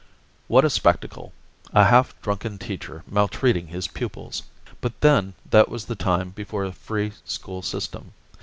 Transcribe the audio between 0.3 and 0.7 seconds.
What a